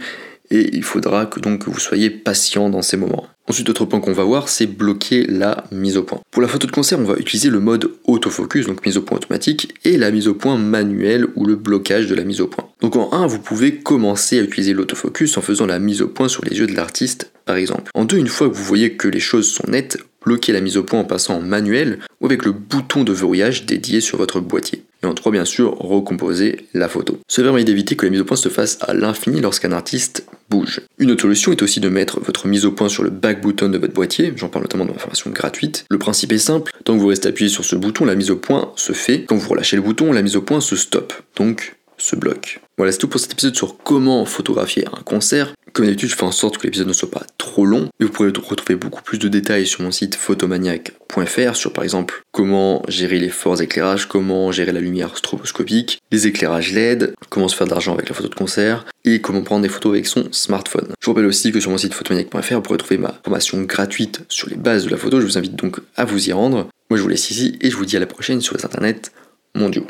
et 0.50 0.76
il 0.76 0.84
faudra 0.84 1.26
que 1.26 1.40
donc 1.40 1.68
vous 1.68 1.80
soyez 1.80 2.10
patient 2.10 2.70
dans 2.70 2.82
ces 2.82 2.98
moments. 2.98 3.28
Ensuite, 3.50 3.70
autre 3.70 3.86
point 3.86 4.00
qu'on 4.00 4.14
va 4.14 4.24
voir, 4.24 4.50
c'est 4.50 4.66
bloquer 4.66 5.26
la 5.26 5.64
mise 5.72 5.98
au 5.98 6.04
point. 6.04 6.20
Pour 6.32 6.42
la 6.42 6.48
photo 6.50 6.68
de 6.68 6.72
concert, 6.72 7.00
on 7.00 7.04
va 7.04 7.16
utiliser 7.16 7.50
le 7.50 7.62
mode 7.62 7.92
autofocus, 8.06 8.68
donc 8.68 8.86
mise 8.86 8.98
au 8.98 9.02
point 9.02 9.18
automatique, 9.18 9.74
et 9.86 9.98
la 9.98 10.12
mise 10.12 10.28
au 10.28 10.34
point 10.34 10.58
manuelle 10.58 11.28
ou 11.36 11.46
le 11.46 11.56
blocage 11.56 12.08
de 12.08 12.16
la 12.16 12.26
mise 12.26 12.42
au 12.42 12.48
point. 12.48 12.68
Donc 12.82 12.98
en 12.98 13.14
1, 13.14 13.28
vous 13.28 13.40
pouvez 13.40 13.76
commencer 13.76 14.40
à 14.40 14.42
utiliser 14.42 14.74
l'autofocus 14.74 15.38
en 15.38 15.42
faisant 15.42 15.66
la 15.66 15.80
mise 15.80 16.02
au 16.02 16.08
point 16.08 16.28
sur 16.28 16.44
les 16.44 16.58
yeux 16.58 16.68
de 16.68 16.76
l'artiste, 16.76 17.32
par 17.46 17.56
exemple. 17.56 17.90
En 17.94 18.04
2, 18.04 18.18
une 18.18 18.28
fois 18.28 18.50
que 18.50 18.54
vous 18.54 18.64
voyez 18.64 18.94
que 18.94 19.08
les 19.08 19.22
choses 19.22 19.50
sont 19.50 19.70
nettes, 19.70 19.98
bloquez 20.28 20.52
la 20.52 20.60
mise 20.60 20.76
au 20.76 20.84
point 20.84 21.00
en 21.00 21.06
passant 21.06 21.38
en 21.38 21.42
manuel 21.42 22.00
ou 22.20 22.26
avec 22.26 22.44
le 22.44 22.52
bouton 22.52 23.06
de 23.06 23.14
verrouillage 23.14 23.66
dédié 23.66 24.02
sur 24.02 24.18
votre 24.18 24.42
boîtier. 24.42 24.84
Et 25.02 25.06
en 25.06 25.14
3, 25.14 25.32
bien 25.32 25.46
sûr, 25.46 25.78
recomposer 25.78 26.66
la 26.74 26.90
photo. 26.90 27.18
Cela 27.30 27.48
permet 27.48 27.64
d'éviter 27.64 27.96
que 27.96 28.06
la 28.06 28.12
mise 28.12 28.20
au 28.20 28.26
point 28.26 28.36
se 28.36 28.50
fasse 28.50 28.78
à 28.82 28.94
l'infini 28.94 29.40
lorsqu'un 29.40 29.72
artiste 29.72 30.26
bouge. 30.50 30.82
Une 30.98 31.12
autre 31.12 31.22
solution 31.22 31.54
est 31.54 31.62
aussi 31.62 31.80
de 31.80 31.88
mettre 31.88 32.20
votre 32.20 32.48
mise 32.48 32.66
au 32.66 32.74
point 32.74 32.90
sur 32.90 33.04
le 33.04 33.10
back 33.10 33.42
button 33.42 33.70
de 33.70 33.78
votre 33.78 33.94
boîtier, 33.94 34.34
j'en 34.36 34.50
parle 34.50 34.66
notamment 34.66 34.86
dans 34.86 34.94
ma 34.94 35.00
formation 35.00 35.30
gratuite. 35.30 35.86
Le 35.90 35.98
principe 35.98 36.34
est 36.34 36.40
simple, 36.40 36.74
tant 36.84 36.96
que 36.96 37.00
vous 37.00 37.08
restez 37.08 37.30
appuyé 37.30 37.50
sur 37.50 37.64
ce 37.64 37.78
bouton, 37.78 38.04
la 38.04 38.16
mise 38.16 38.32
au 38.32 38.38
point 38.38 38.74
se 38.76 38.92
fait. 38.92 39.24
Quand 39.24 39.38
vous 39.38 39.50
relâchez 39.50 39.78
le 39.78 39.82
bouton, 39.82 40.12
la 40.12 40.22
mise 40.22 40.36
au 40.36 40.42
point 40.42 40.60
se 40.60 40.76
stoppe, 40.76 41.14
donc 41.38 41.78
se 41.98 42.16
bloque. 42.16 42.60
Voilà, 42.78 42.92
c'est 42.92 43.00
tout 43.00 43.08
pour 43.08 43.20
cet 43.20 43.32
épisode 43.32 43.56
sur 43.56 43.78
comment 43.78 44.26
photographier 44.26 44.86
un 44.88 45.02
concert. 45.02 45.54
Comme 45.78 45.86
d'habitude, 45.86 46.10
je 46.10 46.16
fais 46.16 46.24
en 46.24 46.32
sorte 46.32 46.58
que 46.58 46.64
l'épisode 46.64 46.88
ne 46.88 46.94
soit 46.94 47.12
pas 47.12 47.22
trop 47.38 47.64
long, 47.64 47.88
mais 48.00 48.08
vous 48.08 48.12
pourrez 48.12 48.30
retrouver 48.30 48.74
beaucoup 48.74 49.04
plus 49.04 49.20
de 49.20 49.28
détails 49.28 49.68
sur 49.68 49.84
mon 49.84 49.92
site 49.92 50.16
photomaniac.fr 50.16 51.56
sur 51.56 51.72
par 51.72 51.84
exemple 51.84 52.24
comment 52.32 52.82
gérer 52.88 53.20
les 53.20 53.30
forts 53.30 53.62
éclairages, 53.62 54.08
comment 54.08 54.52
gérer 54.52 54.72
la 54.72 54.80
lumière 54.80 55.16
stroboscopique, 55.16 56.02
les 56.12 56.26
éclairages 56.26 56.74
LED, 56.74 57.14
comment 57.30 57.48
se 57.48 57.56
faire 57.56 57.68
d'argent 57.68 57.94
avec 57.94 58.10
la 58.10 58.16
photo 58.16 58.28
de 58.28 58.34
concert 58.34 58.86
et 59.06 59.22
comment 59.22 59.44
prendre 59.44 59.62
des 59.62 59.70
photos 59.70 59.92
avec 59.92 60.08
son 60.08 60.28
smartphone. 60.32 60.88
Je 61.00 61.06
vous 61.06 61.12
rappelle 61.12 61.28
aussi 61.28 61.52
que 61.52 61.60
sur 61.60 61.70
mon 61.70 61.78
site 61.78 61.94
photomaniac.fr, 61.94 62.56
vous 62.56 62.62
pourrez 62.62 62.80
trouver 62.80 62.98
ma 62.98 63.14
formation 63.24 63.62
gratuite 63.62 64.22
sur 64.30 64.50
les 64.50 64.56
bases 64.56 64.86
de 64.86 64.90
la 64.90 64.98
photo. 64.98 65.22
Je 65.22 65.28
vous 65.28 65.38
invite 65.38 65.56
donc 65.56 65.80
à 65.96 66.06
vous 66.06 66.28
y 66.28 66.34
rendre. 66.34 66.70
Moi, 66.90 66.98
je 66.98 67.04
vous 67.04 67.10
laisse 67.10 67.30
ici 67.30 67.56
et 67.62 67.70
je 67.70 67.78
vous 67.78 67.86
dis 67.86 67.98
à 67.98 68.00
la 68.00 68.08
prochaine 68.08 68.42
sur 68.42 68.58
les 68.58 68.66
internets 68.66 69.12
mondiaux. 69.54 69.86